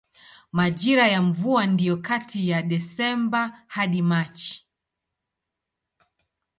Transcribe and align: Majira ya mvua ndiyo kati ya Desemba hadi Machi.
Majira 0.51 1.07
ya 1.07 1.21
mvua 1.21 1.65
ndiyo 1.65 1.97
kati 1.97 2.49
ya 2.49 2.61
Desemba 2.61 3.63
hadi 3.67 4.01
Machi. 4.01 4.67